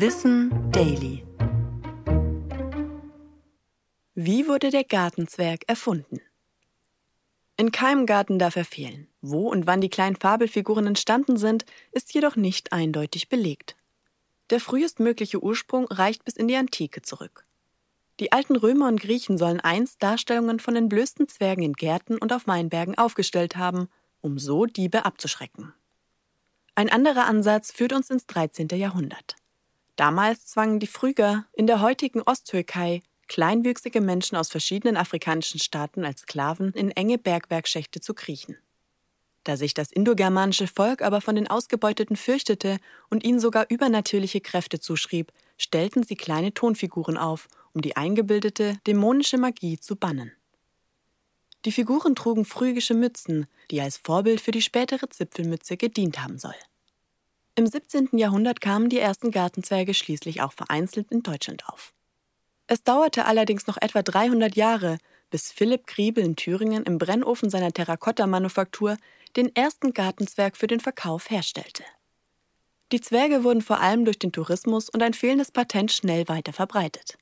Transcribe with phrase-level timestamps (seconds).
[0.00, 1.24] Wissen Daily.
[4.14, 6.20] Wie wurde der Gartenzwerg erfunden?
[7.56, 9.08] In keinem Garten darf er fehlen.
[9.22, 13.74] Wo und wann die kleinen Fabelfiguren entstanden sind, ist jedoch nicht eindeutig belegt.
[14.50, 17.44] Der frühestmögliche Ursprung reicht bis in die Antike zurück.
[18.20, 22.46] Die alten Römer und Griechen sollen einst Darstellungen von entblößten Zwergen in Gärten und auf
[22.46, 23.88] Weinbergen aufgestellt haben,
[24.20, 25.74] um so Diebe abzuschrecken.
[26.76, 28.68] Ein anderer Ansatz führt uns ins 13.
[28.74, 29.34] Jahrhundert.
[29.98, 36.20] Damals zwangen die Phryger in der heutigen Osttürkei kleinwüchsige Menschen aus verschiedenen afrikanischen Staaten als
[36.20, 38.56] Sklaven in enge Bergwerkschächte zu kriechen.
[39.42, 42.78] Da sich das indogermanische Volk aber von den Ausgebeuteten fürchtete
[43.10, 49.36] und ihnen sogar übernatürliche Kräfte zuschrieb, stellten sie kleine Tonfiguren auf, um die eingebildete dämonische
[49.36, 50.30] Magie zu bannen.
[51.64, 56.54] Die Figuren trugen phrygische Mützen, die als Vorbild für die spätere Zipfelmütze gedient haben soll.
[57.58, 58.10] Im 17.
[58.12, 61.92] Jahrhundert kamen die ersten Gartenzwerge schließlich auch vereinzelt in Deutschland auf.
[62.68, 67.72] Es dauerte allerdings noch etwa 300 Jahre, bis Philipp Griebel in Thüringen im Brennofen seiner
[67.72, 68.96] Terrakotta-Manufaktur
[69.34, 71.82] den ersten Gartenzwerg für den Verkauf herstellte.
[72.92, 77.18] Die Zwerge wurden vor allem durch den Tourismus und ein fehlendes Patent schnell weiter verbreitet.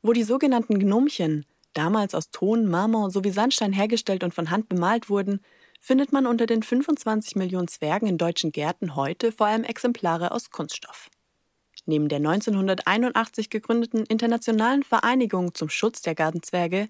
[0.00, 5.10] Wo die sogenannten Gnomchen, damals aus Ton, Marmor sowie Sandstein hergestellt und von Hand bemalt
[5.10, 5.42] wurden,
[5.80, 10.50] findet man unter den 25 Millionen Zwergen in deutschen Gärten heute vor allem Exemplare aus
[10.50, 11.08] Kunststoff.
[11.86, 16.88] Neben der 1981 gegründeten Internationalen Vereinigung zum Schutz der Gartenzwerge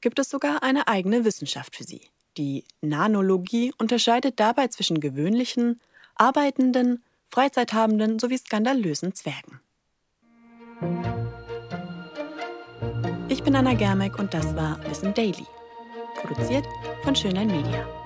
[0.00, 2.02] gibt es sogar eine eigene Wissenschaft für sie.
[2.36, 5.80] Die Nanologie unterscheidet dabei zwischen gewöhnlichen,
[6.16, 9.60] arbeitenden, freizeithabenden sowie skandalösen Zwergen.
[13.28, 15.46] Ich bin Anna Germeck und das war Wissen Daily,
[16.16, 16.66] produziert
[17.04, 18.01] von Schönlein Media.